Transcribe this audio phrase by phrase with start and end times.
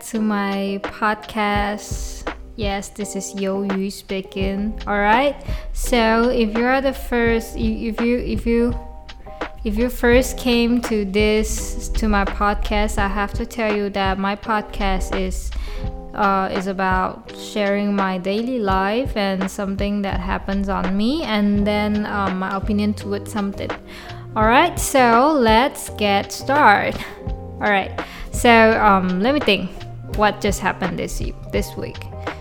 [0.00, 2.26] to my podcast.
[2.56, 4.80] Yes, this is Yo Yu speaking.
[4.86, 5.36] All right.
[5.72, 8.74] So if you are the first, if you if you
[9.64, 14.18] if you first came to this to my podcast, I have to tell you that
[14.18, 15.50] my podcast is
[16.14, 22.06] uh, is about sharing my daily life and something that happens on me, and then
[22.06, 23.70] um, my opinion towards something.
[24.34, 24.78] All right.
[24.78, 26.96] So let's get started.
[27.60, 27.92] All right.
[28.32, 29.79] So um, let me think.
[30.16, 31.98] What just happened this this week?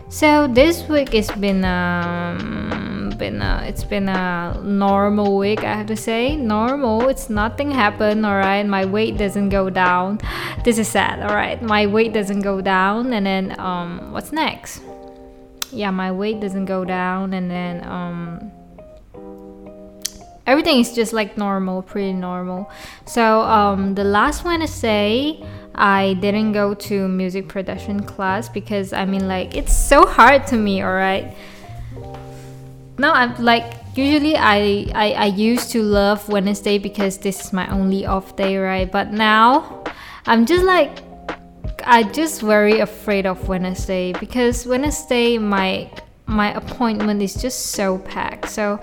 [0.09, 5.85] So this week it's been um been a, it's been a normal week I have
[5.87, 6.35] to say.
[6.35, 10.20] Normal it's nothing happened all right my weight doesn't go down.
[10.65, 14.81] This is sad all right my weight doesn't go down and then um what's next?
[15.71, 18.51] Yeah my weight doesn't go down and then um
[20.48, 22.70] everything is just like normal pretty normal.
[23.05, 28.93] So um the last one to say I didn't go to music production class because
[28.93, 31.35] I mean like it's so hard to me, alright?
[32.98, 37.67] Now I'm like usually I, I I used to love Wednesday because this is my
[37.70, 38.91] only off day, right?
[38.91, 39.84] But now
[40.26, 40.99] I'm just like
[41.85, 45.89] I just very afraid of Wednesday because Wednesday my
[46.26, 48.49] my appointment is just so packed.
[48.49, 48.79] So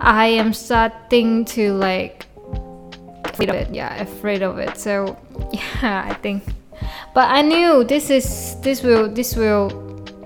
[0.00, 2.26] I am starting to like
[3.32, 3.74] afraid of it.
[3.74, 4.78] Yeah, afraid of it.
[4.78, 5.16] So
[5.52, 6.44] yeah, I think.
[7.14, 9.70] But I knew this is this will this will.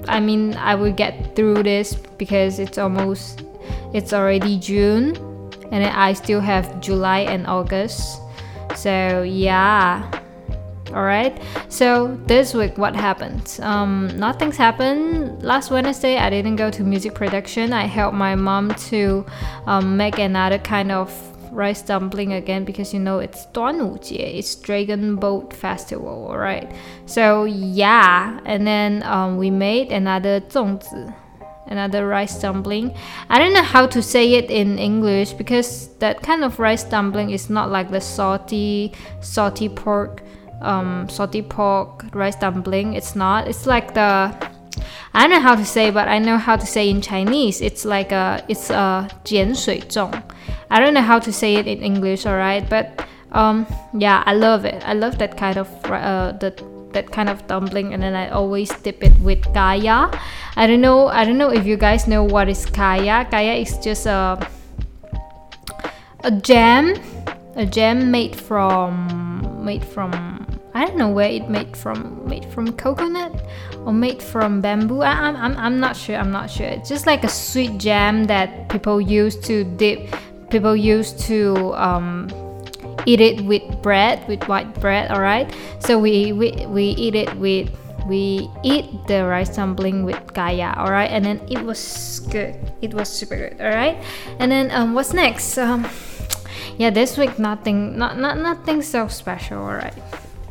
[0.08, 3.42] I mean, I will get through this because it's almost
[3.92, 5.16] it's already June,
[5.72, 8.20] and I still have July and August.
[8.74, 10.10] So yeah.
[10.90, 13.58] Alright, so this week what happened?
[13.60, 15.42] Um, nothing's happened.
[15.42, 17.72] Last Wednesday I didn't go to music production.
[17.72, 19.26] I helped my mom to
[19.66, 21.10] um, make another kind of
[21.56, 26.70] rice dumpling again because you know it's Duanwujie, it's Dragon Boat Festival, right?
[27.06, 31.14] So yeah, and then um, we made another zongzi,
[31.66, 32.94] another rice dumpling.
[33.30, 37.30] I don't know how to say it in English because that kind of rice dumpling
[37.30, 40.22] is not like the salty, salty pork,
[40.60, 42.92] um, salty pork rice dumpling.
[42.92, 43.48] It's not.
[43.48, 44.30] It's like the
[45.14, 47.62] I don't know how to say, but I know how to say in Chinese.
[47.62, 50.12] It's like a, it's a 碱水粽.
[50.70, 54.64] I don't know how to say it in English, alright, but um, yeah, I love
[54.64, 54.82] it.
[54.86, 56.62] I love that kind of uh, that
[56.92, 60.10] that kind of dumpling, and then I always dip it with kaya.
[60.56, 61.08] I don't know.
[61.08, 63.26] I don't know if you guys know what is kaya.
[63.30, 64.38] Kaya is just a
[66.24, 66.94] a jam,
[67.54, 70.12] a jam made from made from
[70.76, 73.32] I don't know where it made from made from coconut
[73.86, 77.06] or made from bamboo I, am I'm, I'm not sure I'm not sure it's just
[77.06, 80.14] like a sweet jam that people use to dip
[80.50, 82.28] people used to um,
[83.06, 87.32] eat it with bread with white bread all right so we, we we eat it
[87.36, 87.70] with
[88.06, 92.54] we eat the rice dumpling with kaya all right and then it was good.
[92.80, 93.98] It was super good all right
[94.38, 95.58] and then um, what's next?
[95.58, 95.86] Um,
[96.78, 99.94] yeah this week nothing not, not nothing so special all right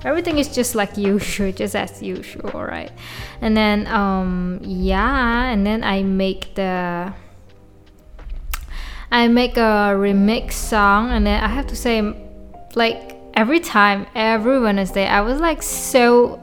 [0.03, 2.91] everything is just like usual just as usual all right
[3.41, 7.13] and then um yeah and then i make the
[9.15, 12.01] I make a remix song, and then I have to say,
[12.75, 16.37] like every time, every Wednesday, I was like so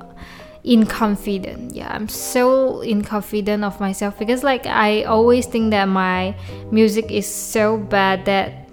[0.65, 1.77] inconfident.
[1.77, 6.35] Yeah, I'm so inconfident of myself because like I always think that my
[6.71, 8.71] music is so bad that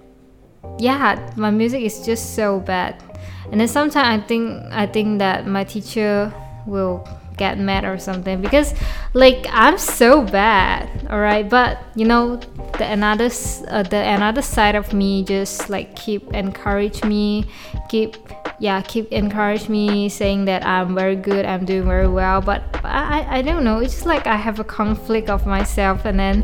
[0.78, 3.04] yeah, my music is just so bad.
[3.52, 6.32] And then sometimes I think I think that my teacher
[6.66, 7.06] will
[7.40, 8.74] get mad or something because
[9.14, 12.36] like I'm so bad all right but you know
[12.78, 13.32] the another
[13.70, 17.46] uh, the another side of me just like keep encourage me
[17.88, 18.18] keep
[18.60, 23.40] yeah keep encourage me saying that I'm very good I'm doing very well but I,
[23.40, 26.44] I don't know it's just like I have a conflict of myself and then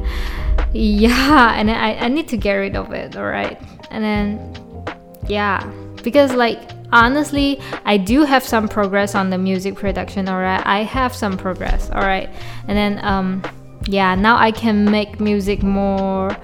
[0.72, 3.62] yeah and then I, I need to get rid of it all right
[3.92, 4.56] and then
[5.28, 5.60] yeah
[6.04, 10.80] because like honestly i do have some progress on the music production all right i
[10.80, 12.30] have some progress all right
[12.68, 13.44] and then um
[13.88, 16.36] yeah now i can make music more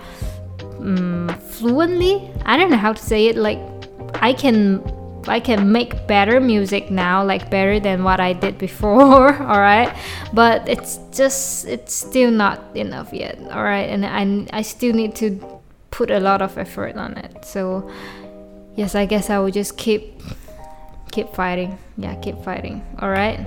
[0.80, 3.60] um, fluently i don't know how to say it like
[4.16, 4.84] i can
[5.28, 9.96] I can make better music now, like better than what I did before, alright?
[10.34, 13.90] But it's just, it's still not enough yet, alright?
[13.90, 15.62] And I, I still need to
[15.92, 17.46] put a lot of effort on it.
[17.46, 17.90] So,
[18.76, 20.22] yes, I guess I will just keep
[21.12, 21.78] keep fighting.
[21.98, 22.84] Yeah, keep fighting.
[23.00, 23.40] All right.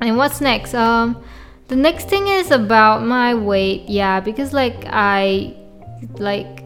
[0.00, 0.74] And what's next?
[0.74, 1.22] Um,
[1.68, 3.88] the next thing is about my weight.
[3.88, 5.54] Yeah, because like I,
[6.18, 6.64] like,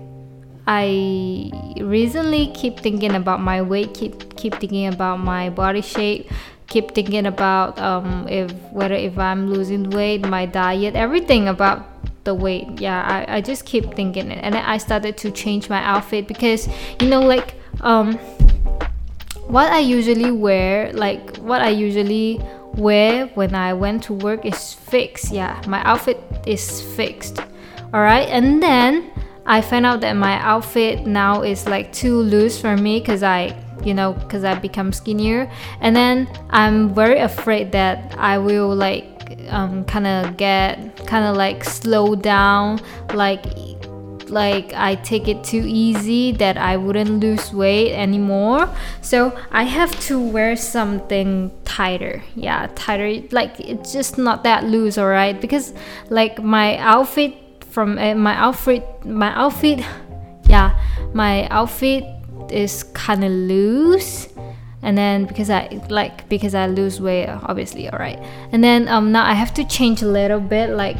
[0.66, 1.50] I
[1.80, 3.94] recently keep thinking about my weight.
[3.94, 6.30] Keep keep thinking about my body shape.
[6.66, 11.86] keep thinking about um, if whether if I'm losing weight, my diet, everything about
[12.24, 12.80] the weight.
[12.80, 14.40] Yeah, I, I just keep thinking it.
[14.42, 16.68] And then I started to change my outfit because
[17.00, 18.18] you know like um
[19.48, 22.40] what I usually wear, like what I usually
[22.74, 25.32] wear when I went to work is fixed.
[25.32, 27.38] Yeah, my outfit is fixed.
[27.94, 29.10] Alright, and then
[29.46, 33.56] I found out that my outfit now is like too loose for me because I
[33.84, 35.50] you know because i become skinnier
[35.80, 39.04] and then i'm very afraid that i will like
[39.48, 42.80] um, kind of get kind of like slow down
[43.14, 43.44] like
[44.30, 48.68] like I take it too easy that I wouldn't lose weight anymore.
[49.02, 52.22] So I have to wear something tighter.
[52.34, 53.26] Yeah, tighter.
[53.30, 55.40] Like it's just not that loose, alright?
[55.40, 55.74] Because
[56.10, 57.34] like my outfit
[57.70, 59.84] from uh, my outfit, my outfit,
[60.48, 60.78] yeah,
[61.12, 62.04] my outfit
[62.50, 64.28] is kind of loose
[64.82, 68.18] and then because I like because I lose weight obviously all right
[68.52, 70.96] and then um now I have to change a little bit like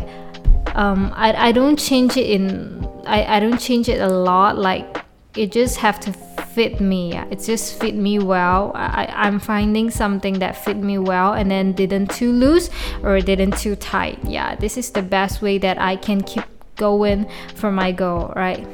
[0.75, 5.05] um I, I don't change it in I, I don't change it a lot like
[5.37, 6.13] it just have to
[6.57, 8.73] fit me it just fit me well.
[8.75, 12.71] I, I'm finding something that fit me well and then didn't too loose
[13.03, 14.55] or didn't too tight yeah.
[14.55, 16.45] This is the best way that I can keep
[16.77, 18.67] going for my goal right?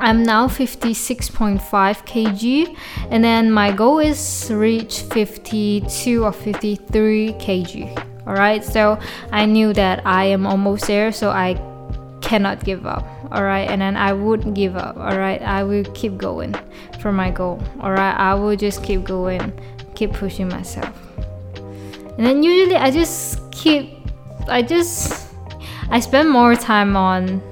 [0.00, 2.76] I'm now 56.5 kg
[3.10, 8.98] and then my goal is reach 52 or 53 kg all right so
[9.30, 11.54] I knew that I am almost there so I
[12.22, 13.68] cannot give up all right?
[13.68, 15.42] And then I wouldn't give up all right?
[15.42, 16.54] I will keep going
[17.00, 18.14] for my goal all right?
[18.14, 19.52] I will just keep going
[19.94, 20.90] keep pushing myself.
[22.16, 23.98] And then usually I just keep
[24.48, 25.28] I just
[25.90, 27.42] I spend more time on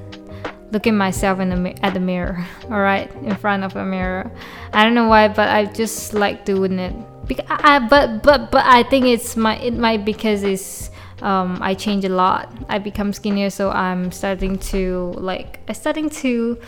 [0.72, 3.10] looking myself in the at the mirror all right?
[3.22, 4.30] In front of a mirror.
[4.72, 6.94] I don't know why but i just like doing it.
[7.26, 10.90] Because I, but but but i think it's my it might because it's
[11.22, 12.52] um, I change a lot.
[12.68, 16.58] I become skinnier, so I'm starting to like I'm starting to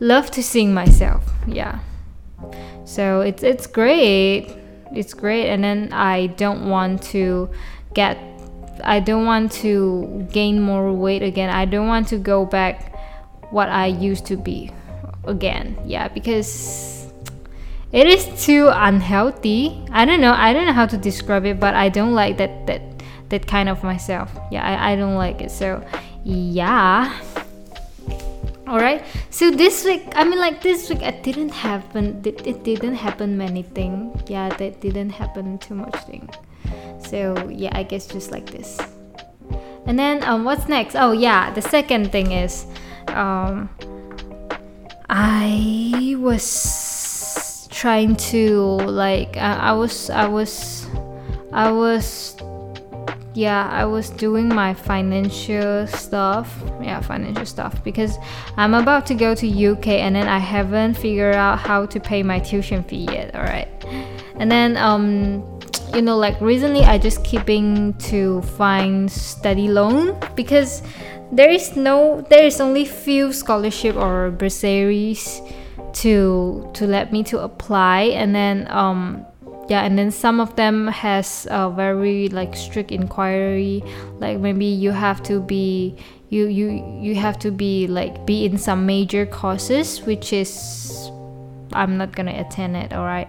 [0.00, 1.24] love to sing myself.
[1.46, 1.78] Yeah.
[2.84, 4.56] So it's it's great.
[4.94, 7.48] It's great, and then I don't want to
[7.94, 8.18] get.
[8.84, 11.50] I don't want to gain more weight again.
[11.50, 12.92] I don't want to go back
[13.50, 14.72] what I used to be
[15.24, 15.78] again.
[15.86, 17.12] Yeah, because
[17.92, 19.86] it is too unhealthy.
[19.92, 20.32] I don't know.
[20.32, 22.91] I don't know how to describe it, but I don't like that that
[23.32, 24.30] that kind of myself.
[24.52, 25.50] Yeah, I, I don't like it.
[25.50, 25.82] So
[26.22, 27.10] yeah.
[28.68, 32.22] Alright, so this week, I mean, like this week, it didn't happen.
[32.24, 34.22] It, it didn't happen many things.
[34.30, 36.28] Yeah, that didn't happen too much thing.
[37.00, 38.78] So yeah, I guess just like this.
[39.84, 40.94] And then um, what's next?
[40.94, 42.66] Oh yeah, the second thing is
[43.08, 43.68] um,
[45.10, 50.86] I was trying to like I, I was I was
[51.52, 52.36] I was
[53.34, 56.62] yeah i was doing my financial stuff.
[56.82, 57.82] Yeah financial stuff.
[57.84, 58.18] Because
[58.56, 62.22] i'm about to go to uk and then i haven't figured out how to pay
[62.22, 63.68] my tuition fee yet all right
[64.36, 65.42] and then um
[65.94, 70.82] you know like recently i just keeping to find study loan because
[71.32, 75.40] there is no there is only few scholarship or bursaries
[75.92, 78.12] to to let me to apply.
[78.14, 79.24] And then um
[79.68, 83.82] yeah and then some of them has a very like strict inquiry.
[84.18, 85.96] Like maybe you have to be
[86.32, 91.10] you you you have to be like be in some major courses which is
[91.74, 93.28] i'm not gonna attend it all right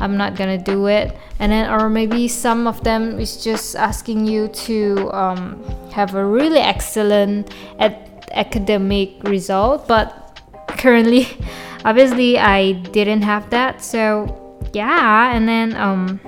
[0.00, 1.16] i'm not gonna do it.
[1.38, 6.24] And then or maybe some of them is just asking you to um, have a
[6.24, 11.28] really excellent ad- academic result but currently
[11.84, 14.39] obviously i didn't have that so
[14.72, 16.20] yeah and then um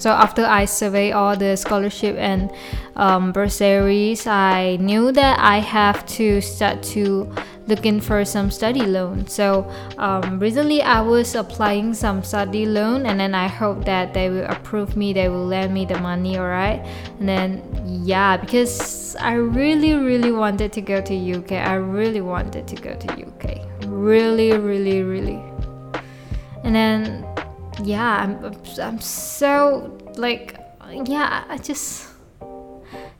[0.00, 2.50] so after I survey all the scholarship and
[2.96, 7.30] um, bursaries, I knew that I have to start to
[7.66, 9.26] looking for some study loan.
[9.26, 14.30] So um, recently I was applying some study loan, and then I hope that they
[14.30, 15.12] will approve me.
[15.12, 16.80] They will lend me the money, alright?
[17.18, 21.52] And then yeah, because I really really wanted to go to UK.
[21.52, 23.68] I really wanted to go to UK.
[23.84, 25.49] Really really really.
[26.64, 27.26] And then
[27.82, 30.58] yeah, I'm I'm so like
[31.04, 32.08] yeah, I just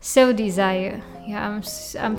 [0.01, 1.03] so desire.
[1.27, 1.63] Yeah, I'm
[1.99, 2.19] I'm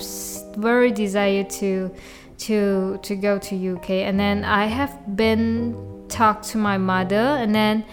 [0.62, 1.92] very desire to
[2.40, 7.54] to to go to UK and then I have been talked to my mother and
[7.54, 7.86] then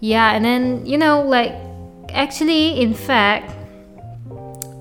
[0.00, 1.52] yeah and then you know like
[2.10, 3.55] actually in fact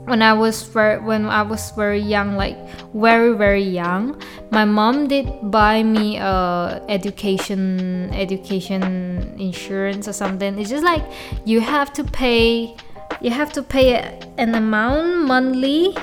[0.06, 2.58] when I was very, when I was very young, like
[2.94, 4.22] very very young,
[4.52, 10.58] my mom did buy me a education education insurance or something.
[10.60, 11.04] It's just like
[11.46, 12.76] you have to pay
[13.22, 15.96] you have to pay an amount monthly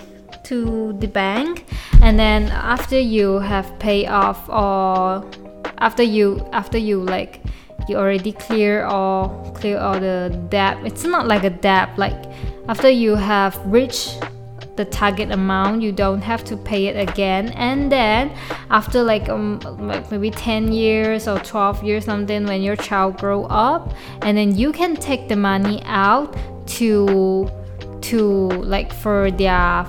[0.44, 1.66] to the bank
[2.02, 5.25] and then after you have paid off or
[5.78, 7.40] after you after you like
[7.88, 12.25] you already clear all clear all the debt it's not like a debt like
[12.69, 14.23] after you have reached
[14.76, 17.49] the target amount you don't have to pay it again.
[17.50, 18.33] And then
[18.71, 19.61] after like um
[20.11, 23.92] maybe 10 years or 12 years something when your child grow up
[24.23, 26.37] and then you can take the money out
[26.78, 27.50] to
[28.00, 29.87] to like for their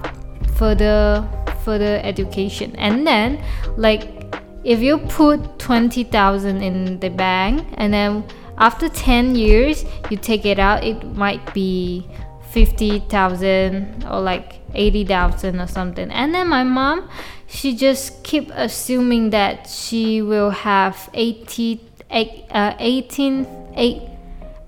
[0.55, 1.27] further
[1.63, 2.75] further education.
[2.75, 3.41] And then
[3.77, 4.09] like
[4.63, 8.23] if you put 20,000 in the bank and then
[8.57, 12.07] after 10 years you take it out it might be
[12.53, 16.11] 50,000 or like 80,000 or something.
[16.11, 17.09] And then my mom
[17.47, 23.47] she just keep assuming that she will have 80 uh, 18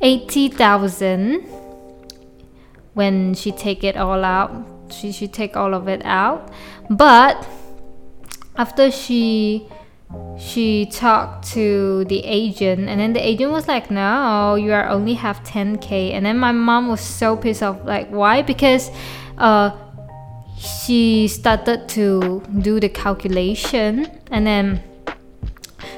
[0.01, 1.41] 80,000
[2.93, 4.51] when she take it all out.
[4.89, 6.51] She should take all of it out.
[6.89, 7.47] But
[8.55, 9.67] after she
[10.37, 15.13] she talked to the agent and then the agent was like no you are only
[15.13, 18.41] have 10k and then my mom was so pissed off like why?
[18.41, 18.91] Because
[19.37, 19.71] uh
[20.57, 24.81] she started to do the calculation and then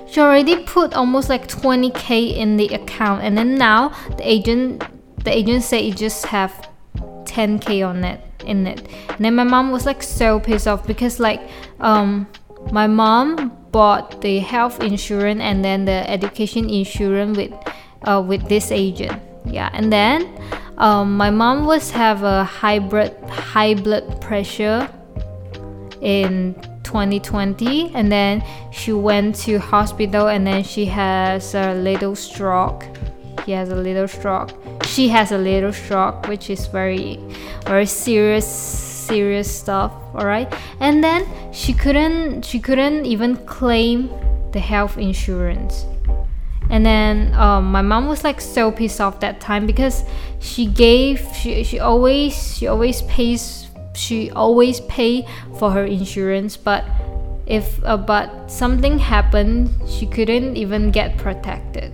[0.10, 3.24] she already put almost like 20k in the account.
[3.24, 4.84] And then now the agent
[5.24, 8.88] the agent said it just have 10k on it in it.
[9.10, 11.42] And then my mom was like so pissed off because like
[11.80, 12.28] um
[12.72, 17.54] my mom bought the health insurance and then the education insurance with
[18.04, 19.22] uh, with this agent.
[19.46, 20.28] Yeah and then
[20.78, 24.90] um, my mom was have a hybrid high blood pressure
[26.02, 32.86] in 2020 and then she went to hospital and then she has a little stroke.
[33.46, 34.52] He has a little stroke.
[34.86, 37.20] She has a little stroke which is very
[37.66, 44.10] very serious serious stuff all right and then she couldn't she couldn't even claim
[44.52, 45.86] the health insurance.
[46.70, 50.04] And then um, my mom was like so pissed off that time because
[50.40, 55.26] she gave she, she always she always pays she always pay
[55.58, 56.84] for her insurance but
[57.46, 61.94] if uh, but something happened she couldn't even get protected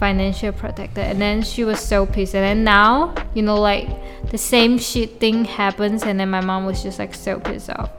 [0.00, 2.34] financial protected and then she was so pissed.
[2.34, 3.86] And then now you know like
[4.30, 6.02] the same shit thing happens.
[6.02, 7.90] And then my mom was just like so pissed off.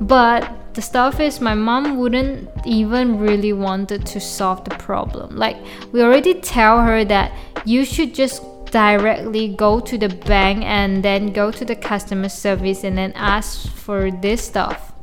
[0.00, 5.36] But the stuff is my mom wouldn't even really wanted to solve the problem.
[5.36, 5.56] Like
[5.92, 7.32] we already tell her that
[7.64, 8.42] you should just
[8.72, 13.68] directly go to the bank and then go to the customer service and then ask
[13.68, 14.93] for this stuff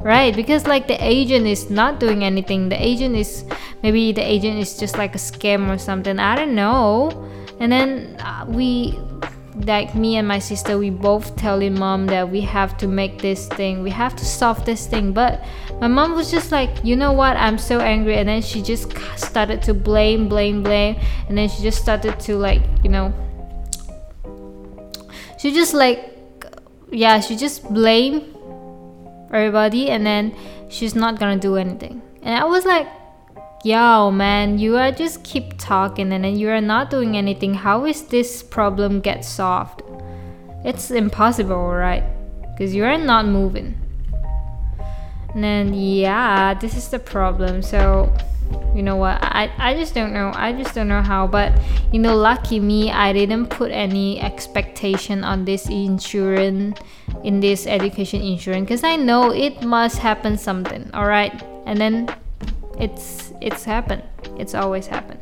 [0.00, 2.68] right because like the agent is not doing anything.
[2.68, 3.44] The agent is
[3.82, 6.18] maybe the agent is just like a scam or something.
[6.18, 7.10] I don't know.
[7.60, 8.98] And then uh, we
[9.64, 13.48] like me and my sister we both telling mom that we have to make this
[13.48, 13.82] thing.
[13.82, 15.12] We have to solve this thing.
[15.12, 15.44] But
[15.80, 17.36] my mom was just like you know what?
[17.36, 18.16] I'm so angry.
[18.16, 20.96] And then she just started to blame blame blame.
[21.28, 23.12] And then she just started to like you know
[25.38, 26.12] she just like
[26.90, 28.35] yeah she just blame
[29.32, 30.34] everybody and then
[30.68, 32.02] she's not gonna do anything.
[32.22, 32.88] And i was like
[33.64, 37.54] yo man you are just keep talking and then you are not doing anything.
[37.54, 39.82] How is this problem get solved?
[40.64, 42.04] It's impossible right?
[42.52, 43.74] Because you are not moving.
[45.34, 47.62] And then yeah this is the problem.
[47.62, 48.12] So
[48.74, 49.18] you know what?
[49.22, 50.32] I, I just don't know.
[50.34, 51.26] I just don't know how.
[51.26, 51.58] But
[51.92, 56.78] you know lucky me i didn't put any expectation on this insurance
[57.22, 62.08] in this education insurance because i know it must happen something all right and then
[62.78, 64.02] it's it's happened.
[64.38, 65.20] It's always happened.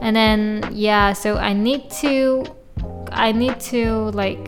[0.00, 2.44] And then yeah so i need to
[3.10, 4.38] i need to like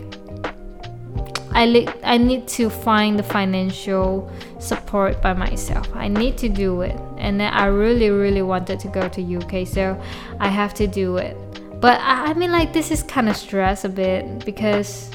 [1.51, 4.29] I, li- I need to find the financial
[4.59, 5.89] support by myself.
[5.95, 6.99] I need to do it.
[7.25, 9.99] And then I really, really wanted to go to UK, so
[10.39, 11.35] I have to do it.
[11.81, 15.09] But I, I mean, like, this is kind of stress a bit because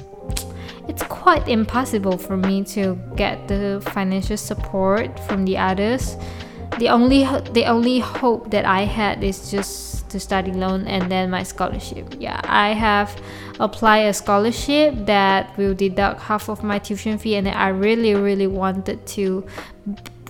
[0.88, 6.16] it's quite impossible for me to get the financial support from the others.
[6.78, 11.30] The only the only hope that I had is just to study loan and then
[11.30, 12.16] my scholarship.
[12.18, 13.16] Yeah, I have
[13.60, 18.48] applied a scholarship that will deduct half of my tuition fee, and I really really
[18.48, 19.46] wanted to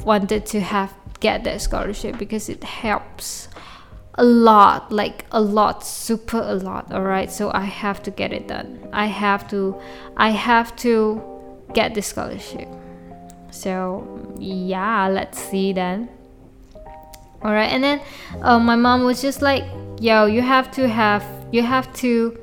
[0.04, 3.48] wanted to have get that scholarship because it helps
[4.14, 7.30] a lot, like a lot, super a lot, all right?
[7.30, 8.88] So I have to get it done.
[8.92, 9.80] I have to
[10.16, 11.22] I have to
[11.72, 12.68] get the scholarship.
[13.50, 16.08] So yeah, let's see then.
[17.42, 18.00] All right, and then
[18.42, 19.64] uh, my mom was just like,
[19.98, 22.38] "Yo, you have to have, you have to,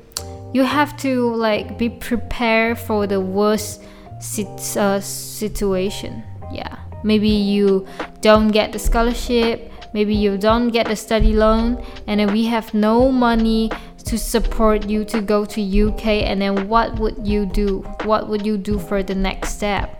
[0.52, 3.82] you have to like be prepared for the worst
[4.20, 6.24] sit- uh, situation.
[6.52, 7.86] Yeah, maybe you
[8.20, 12.72] don't get the scholarship, maybe you don't get the study loan, and then we have
[12.74, 13.70] no money
[14.04, 16.06] to support you to go to UK.
[16.24, 17.80] And then what would you do?
[18.04, 19.94] What would you do for the next step?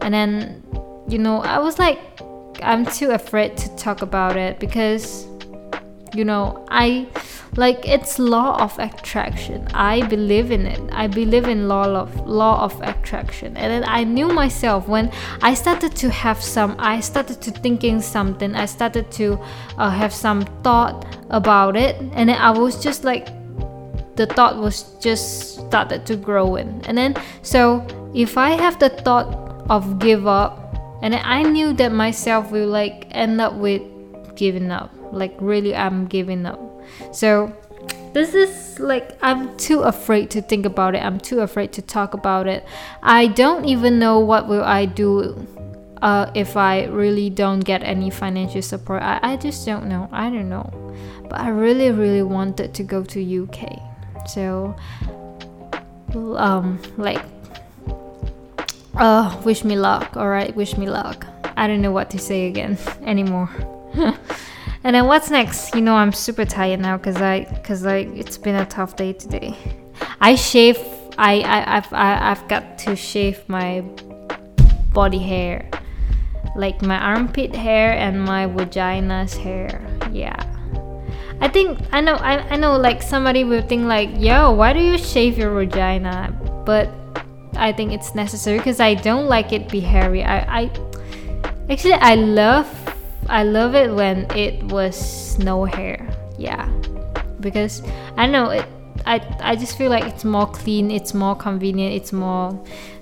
[0.00, 0.62] And then,
[1.08, 1.98] you know, I was like,
[2.62, 5.26] I'm too afraid to talk about it because,
[6.14, 7.08] you know, I
[7.56, 9.68] like it's law of attraction.
[9.74, 10.80] I believe in it.
[10.92, 13.56] I believe in law of law of attraction.
[13.56, 16.76] And then I knew myself when I started to have some.
[16.78, 18.54] I started to thinking something.
[18.54, 19.38] I started to
[19.78, 23.28] uh, have some thought about it, and then I was just like
[24.16, 27.84] the thought was just started to grow in and then so
[28.14, 29.26] if i have the thought
[29.70, 33.82] of give up and i knew that myself will like end up with
[34.36, 36.60] giving up like really i'm giving up
[37.12, 37.52] so
[38.12, 42.14] this is like i'm too afraid to think about it i'm too afraid to talk
[42.14, 42.64] about it
[43.02, 45.46] i don't even know what will i do
[46.02, 50.30] uh, if i really don't get any financial support I, I just don't know i
[50.30, 50.70] don't know
[51.28, 54.74] but i really really wanted to go to uk so
[56.36, 57.22] um like
[58.96, 60.16] uh, wish me luck.
[60.16, 61.26] All right, wish me luck.
[61.56, 63.50] I don't know what to say again anymore.
[64.84, 65.74] and then what's next?
[65.74, 69.14] You know, I'm super tired now because I, because I, it's been a tough day
[69.14, 69.56] today.
[70.20, 70.78] I shave.
[71.16, 73.80] I, I, I've, I, I've got to shave my
[74.92, 75.70] body hair,
[76.54, 79.80] like my armpit hair and my vagina's hair.
[80.12, 80.36] Yeah.
[81.40, 82.14] I think I know.
[82.14, 82.76] I, I know.
[82.76, 86.32] Like somebody will think like, "Yo, why do you shave your vagina?"
[86.64, 86.90] But
[87.56, 90.22] I think it's necessary because I don't like it be hairy.
[90.22, 90.70] I, I
[91.68, 92.68] actually I love
[93.28, 96.08] I love it when it was no hair.
[96.38, 96.68] Yeah,
[97.40, 97.82] because
[98.16, 98.66] I know it.
[99.06, 100.90] I I just feel like it's more clean.
[100.90, 101.94] It's more convenient.
[101.94, 102.58] It's more.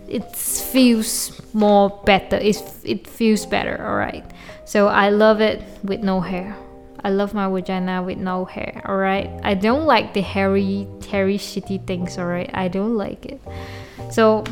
[0.09, 2.37] It feels more better.
[2.37, 3.85] It it feels better.
[3.85, 4.25] All right.
[4.65, 6.57] So I love it with no hair.
[7.05, 8.81] I love my vagina with no hair.
[8.87, 9.29] All right.
[9.43, 12.17] I don't like the hairy, hairy, shitty things.
[12.17, 12.51] All right.
[12.55, 13.41] I don't like it.
[14.13, 14.45] So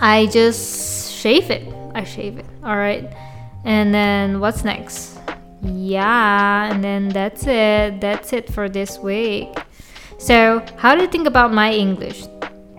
[0.00, 1.66] I just shave it.
[1.94, 2.46] I shave it.
[2.62, 3.10] All right.
[3.64, 5.18] And then what's next?
[5.62, 8.00] Yeah, and then that's it.
[8.00, 9.48] That's it for this week.
[10.18, 12.26] So, how do you think about my English?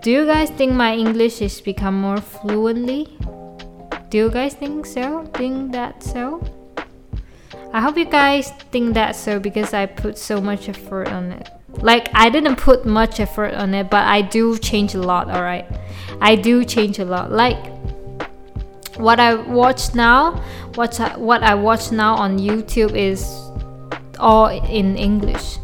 [0.02, 3.08] Do you guys think my English has become more fluently?
[4.10, 5.26] Do you guys think so?
[5.34, 6.43] Think that so?
[7.74, 11.50] I hope you guys think that so because I put so much effort on it.
[11.82, 15.65] Like I didn't put much effort on it, but I do change a lot, alright?
[16.22, 17.32] I do change a lot.
[17.32, 17.73] Like
[18.97, 20.41] what I watch now,
[20.75, 23.25] what I, what I watch now on YouTube is
[24.19, 25.58] all in English.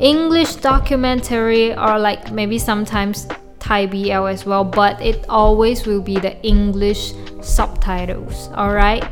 [0.00, 6.18] English documentary or like maybe sometimes Thai BL as well, but it always will be
[6.18, 9.04] the English subtitles, alright?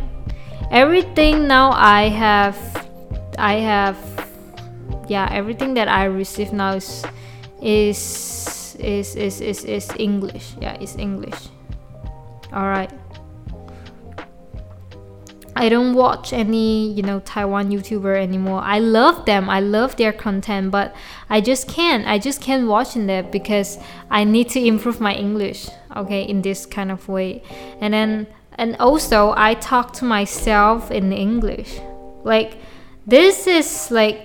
[0.71, 2.57] Everything now I have
[3.39, 3.97] I have
[5.09, 7.05] yeah everything that i receive now is
[7.61, 11.49] is is is is, is english yeah it's english
[12.53, 12.93] all right
[15.59, 18.61] I don't watch any, you know, Taiwan YouTuber anymore.
[18.63, 19.51] I love them.
[19.51, 20.95] I love their content, but
[21.29, 22.07] I just can't.
[22.07, 23.77] I just can't watch in them because
[24.09, 27.43] I need to improve my English, okay, in this kind of way.
[27.81, 31.81] And then and also I talk to myself in English.
[32.23, 32.59] Like
[33.05, 34.25] this is like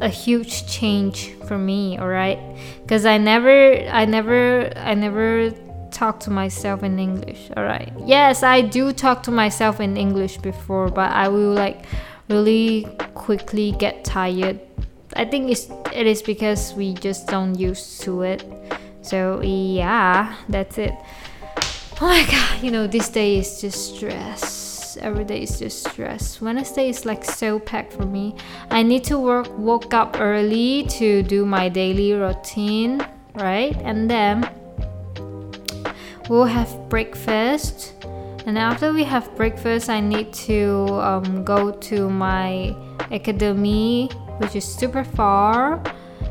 [0.00, 2.38] a huge change for me all right
[2.80, 5.52] because i never i never i never
[6.00, 10.38] talk to myself in english all right yes i do talk to myself in english
[10.38, 11.84] before but i will like
[12.30, 14.58] really quickly get tired
[15.16, 18.42] i think it's it is because we just don't used to it
[19.02, 20.94] so yeah that's it
[22.00, 26.40] oh my god you know this day is just stress every day is just stress.
[26.40, 28.34] Wednesday is like so packed for me.
[28.72, 33.00] I need to work woke up early to do my daily routine,
[33.36, 33.76] right?
[33.84, 34.50] And then
[36.30, 37.92] we'll have breakfast.
[38.46, 42.74] And after we have breakfast, I need to um, go to my
[43.10, 45.82] academy, which is super far.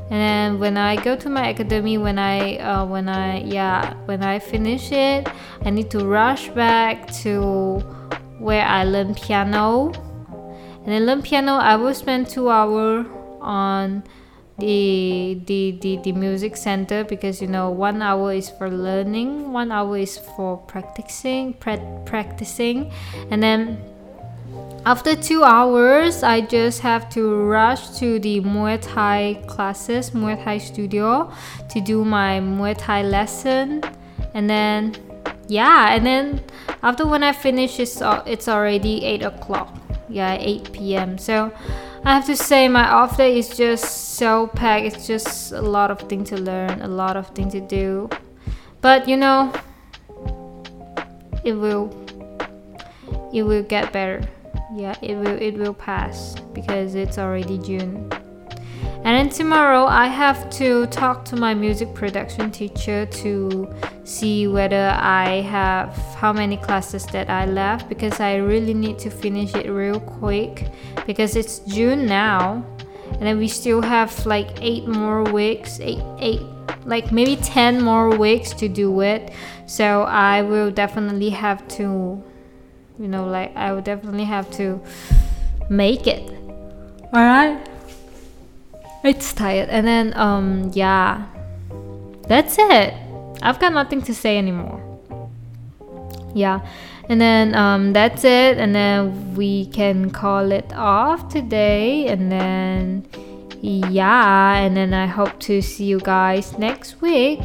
[0.10, 4.40] And when I go to my academy, when I uh, when I yeah when I
[4.40, 5.28] finish it,
[5.62, 7.78] I need to rush back to
[8.40, 9.92] where I learn piano.
[10.80, 13.06] And then learn piano i will spend two hours
[13.42, 14.04] on
[14.60, 19.72] the, the the the music center because you know one hour is for learning one
[19.72, 22.92] hour is for practicing pra- practicing.
[23.32, 23.78] And then
[24.86, 30.58] after two hours i just have to rush to the muay thai classes muay thai
[30.58, 31.32] studio
[31.70, 33.84] to do my muay thai lesson.
[34.34, 34.96] And then
[35.48, 36.44] yeah and then
[36.84, 39.76] after when i finish it's, uh, it's already 8 o'clock.
[40.08, 41.52] Yeah 8 p.m so
[42.06, 44.86] I have to say my off day is just so packed.
[44.86, 48.10] It's just a lot of things to learn, a lot of things to do.
[48.82, 49.54] But you know,
[51.44, 51.94] it will
[53.34, 54.28] it will get better.
[54.76, 58.10] Yeah, it will it will pass because it's already June.
[59.10, 64.96] And then tomorrow I have to talk to my music production teacher to see whether
[65.02, 69.68] I have how many classes that I left because I really need to finish it
[69.68, 70.70] real quick
[71.08, 72.64] because it's June now
[73.14, 76.42] and then we still have like 8 more weeks, 8 8
[76.86, 79.32] like maybe 10 more weeks to do it.
[79.66, 82.24] So I will definitely have to
[83.00, 84.80] you know like I will definitely have to
[85.68, 86.30] make it.
[87.12, 87.69] All right?
[89.04, 89.70] It's tired.
[89.70, 91.26] And then, um, yeah,
[92.28, 92.94] that's it.
[93.42, 94.86] I've got nothing to say anymore.
[96.36, 96.60] Yeah,
[97.10, 98.58] and then um, that's it.
[98.58, 102.08] And then we can call it off today.
[102.08, 103.08] And then,
[103.62, 107.40] yeah, and then I hope to see you guys next week.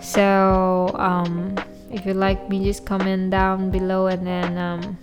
[0.00, 1.56] So, um,
[1.92, 4.96] if you like me, just comment down below and then um,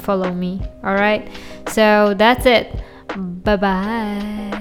[0.00, 0.62] follow me.
[0.84, 1.28] All right.
[1.68, 2.72] So that's it.
[3.16, 4.59] Bye bye.